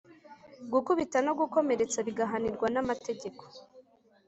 [0.71, 3.43] gukubita no gukomeretsa bigahanirwa nama tegeko